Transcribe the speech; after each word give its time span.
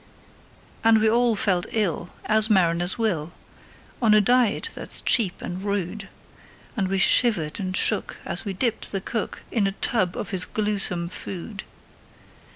And 0.83 0.99
we 0.99 1.07
all 1.07 1.35
felt 1.35 1.67
ill 1.69 2.09
as 2.25 2.49
mariners 2.49 2.97
will, 2.97 3.33
On 4.01 4.15
a 4.15 4.19
diet 4.19 4.71
that's 4.73 4.99
cheap 4.99 5.43
and 5.43 5.61
rude; 5.61 6.09
And 6.75 6.87
we 6.87 6.97
shivered 6.97 7.59
and 7.59 7.77
shook 7.77 8.17
as 8.25 8.43
we 8.43 8.53
dipped 8.53 8.91
the 8.91 8.99
cook 8.99 9.43
In 9.51 9.67
a 9.67 9.73
tub 9.73 10.17
of 10.17 10.31
his 10.31 10.45
gluesome 10.47 11.07
food. 11.07 11.65